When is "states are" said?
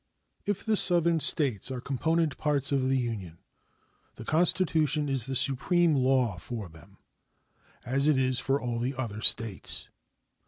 1.19-1.79